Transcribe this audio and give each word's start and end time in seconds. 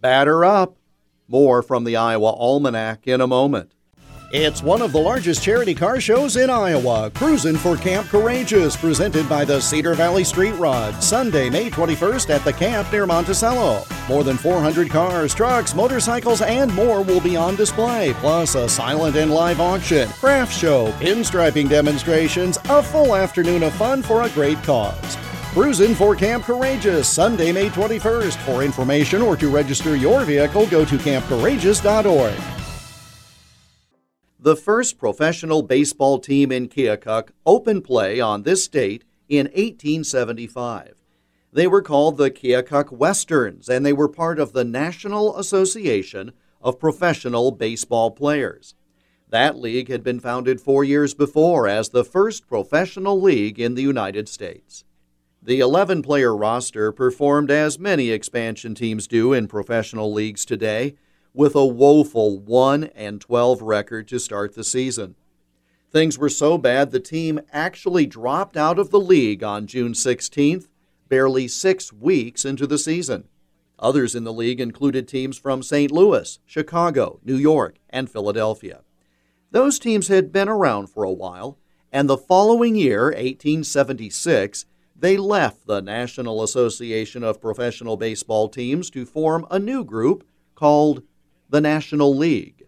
Batter 0.00 0.46
up. 0.46 0.76
More 1.28 1.62
from 1.62 1.84
the 1.84 1.96
Iowa 1.96 2.32
Almanac 2.32 3.06
in 3.06 3.20
a 3.20 3.26
moment. 3.26 3.72
It's 4.32 4.62
one 4.62 4.80
of 4.80 4.92
the 4.92 4.98
largest 4.98 5.42
charity 5.42 5.74
car 5.74 6.00
shows 6.00 6.36
in 6.36 6.48
Iowa, 6.48 7.10
Cruisin' 7.14 7.56
for 7.56 7.76
Camp 7.76 8.06
Courageous, 8.06 8.76
presented 8.76 9.28
by 9.28 9.44
the 9.44 9.60
Cedar 9.60 9.94
Valley 9.94 10.22
Street 10.24 10.52
Rod, 10.52 11.02
Sunday, 11.02 11.50
May 11.50 11.68
21st 11.68 12.30
at 12.30 12.44
the 12.44 12.52
camp 12.52 12.90
near 12.92 13.06
Monticello. 13.06 13.84
More 14.08 14.24
than 14.24 14.36
400 14.36 14.88
cars, 14.88 15.34
trucks, 15.34 15.74
motorcycles, 15.74 16.42
and 16.42 16.72
more 16.74 17.02
will 17.02 17.20
be 17.20 17.36
on 17.36 17.56
display, 17.56 18.14
plus 18.20 18.54
a 18.54 18.68
silent 18.68 19.16
and 19.16 19.32
live 19.32 19.60
auction, 19.60 20.08
craft 20.10 20.56
show, 20.56 20.92
pinstriping 20.92 21.68
demonstrations, 21.68 22.56
a 22.68 22.82
full 22.82 23.16
afternoon 23.16 23.64
of 23.64 23.74
fun 23.74 24.00
for 24.00 24.22
a 24.22 24.30
great 24.30 24.62
cause. 24.62 25.18
Cruisin' 25.52 25.96
for 25.96 26.14
Camp 26.14 26.44
Courageous, 26.44 27.08
Sunday, 27.08 27.50
May 27.50 27.70
21st. 27.70 28.36
For 28.46 28.62
information 28.62 29.20
or 29.20 29.36
to 29.36 29.48
register 29.48 29.96
your 29.96 30.24
vehicle, 30.24 30.64
go 30.68 30.84
to 30.84 30.96
campcourageous.org. 30.96 32.40
The 34.38 34.54
first 34.54 34.96
professional 34.96 35.62
baseball 35.62 36.20
team 36.20 36.52
in 36.52 36.68
Keokuk 36.68 37.30
opened 37.44 37.82
play 37.82 38.20
on 38.20 38.44
this 38.44 38.68
date 38.68 39.02
in 39.28 39.46
1875. 39.46 40.94
They 41.52 41.66
were 41.66 41.82
called 41.82 42.16
the 42.16 42.30
Keokuk 42.30 42.92
Westerns, 42.92 43.68
and 43.68 43.84
they 43.84 43.92
were 43.92 44.08
part 44.08 44.38
of 44.38 44.52
the 44.52 44.64
National 44.64 45.36
Association 45.36 46.30
of 46.62 46.78
Professional 46.78 47.50
Baseball 47.50 48.12
Players. 48.12 48.76
That 49.28 49.58
league 49.58 49.88
had 49.88 50.04
been 50.04 50.20
founded 50.20 50.60
four 50.60 50.84
years 50.84 51.12
before 51.12 51.66
as 51.66 51.88
the 51.88 52.04
first 52.04 52.46
professional 52.46 53.20
league 53.20 53.58
in 53.58 53.74
the 53.74 53.82
United 53.82 54.28
States. 54.28 54.84
The 55.42 55.60
11 55.60 56.02
player 56.02 56.36
roster 56.36 56.92
performed 56.92 57.50
as 57.50 57.78
many 57.78 58.10
expansion 58.10 58.74
teams 58.74 59.06
do 59.06 59.32
in 59.32 59.48
professional 59.48 60.12
leagues 60.12 60.44
today 60.44 60.96
with 61.32 61.54
a 61.54 61.64
woeful 61.64 62.38
1 62.38 62.84
and 62.94 63.22
12 63.22 63.62
record 63.62 64.06
to 64.08 64.18
start 64.20 64.54
the 64.54 64.64
season. 64.64 65.14
Things 65.90 66.18
were 66.18 66.28
so 66.28 66.58
bad 66.58 66.90
the 66.90 67.00
team 67.00 67.40
actually 67.52 68.04
dropped 68.04 68.54
out 68.58 68.78
of 68.78 68.90
the 68.90 69.00
league 69.00 69.42
on 69.42 69.66
June 69.66 69.92
16th, 69.92 70.68
barely 71.08 71.48
six 71.48 71.90
weeks 71.90 72.44
into 72.44 72.66
the 72.66 72.78
season. 72.78 73.24
Others 73.78 74.14
in 74.14 74.24
the 74.24 74.34
league 74.34 74.60
included 74.60 75.08
teams 75.08 75.38
from 75.38 75.62
St. 75.62 75.90
Louis, 75.90 76.38
Chicago, 76.44 77.18
New 77.24 77.36
York, 77.36 77.78
and 77.88 78.10
Philadelphia. 78.10 78.82
Those 79.52 79.78
teams 79.78 80.08
had 80.08 80.32
been 80.32 80.50
around 80.50 80.88
for 80.88 81.02
a 81.02 81.10
while, 81.10 81.56
and 81.90 82.10
the 82.10 82.18
following 82.18 82.76
year, 82.76 83.04
1876, 83.04 84.66
they 85.00 85.16
left 85.16 85.66
the 85.66 85.80
National 85.80 86.42
Association 86.42 87.24
of 87.24 87.40
Professional 87.40 87.96
Baseball 87.96 88.48
Teams 88.48 88.90
to 88.90 89.06
form 89.06 89.46
a 89.50 89.58
new 89.58 89.82
group 89.82 90.26
called 90.54 91.02
the 91.48 91.60
National 91.60 92.14
League. 92.14 92.66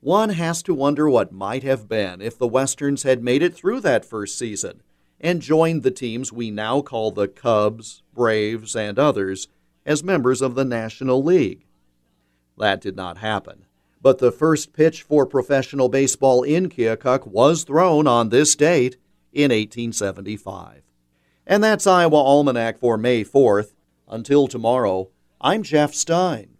One 0.00 0.30
has 0.30 0.62
to 0.64 0.74
wonder 0.74 1.10
what 1.10 1.32
might 1.32 1.64
have 1.64 1.88
been 1.88 2.20
if 2.20 2.38
the 2.38 2.46
Westerns 2.46 3.02
had 3.02 3.22
made 3.22 3.42
it 3.42 3.54
through 3.54 3.80
that 3.80 4.04
first 4.04 4.38
season 4.38 4.82
and 5.20 5.42
joined 5.42 5.82
the 5.82 5.90
teams 5.90 6.32
we 6.32 6.50
now 6.50 6.82
call 6.82 7.10
the 7.10 7.28
Cubs, 7.28 8.02
Braves, 8.14 8.74
and 8.74 8.98
others 8.98 9.48
as 9.84 10.04
members 10.04 10.40
of 10.40 10.54
the 10.54 10.64
National 10.64 11.22
League. 11.22 11.66
That 12.58 12.80
did 12.80 12.96
not 12.96 13.18
happen, 13.18 13.66
but 14.00 14.18
the 14.18 14.32
first 14.32 14.72
pitch 14.72 15.02
for 15.02 15.26
professional 15.26 15.88
baseball 15.88 16.42
in 16.42 16.68
Keokuk 16.68 17.26
was 17.26 17.64
thrown 17.64 18.06
on 18.06 18.28
this 18.28 18.54
date 18.54 18.96
in 19.32 19.50
1875. 19.50 20.82
And 21.46 21.62
that's 21.62 21.86
Iowa 21.86 22.16
Almanac 22.16 22.78
for 22.78 22.96
May 22.96 23.24
4th. 23.24 23.74
Until 24.08 24.46
tomorrow, 24.46 25.08
I'm 25.40 25.62
Jeff 25.62 25.94
Stein. 25.94 26.51